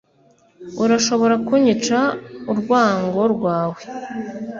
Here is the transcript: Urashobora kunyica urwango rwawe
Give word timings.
Urashobora 0.83 1.35
kunyica 1.47 1.99
urwango 2.51 3.21
rwawe 3.33 3.79